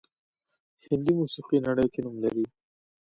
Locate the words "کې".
1.93-1.99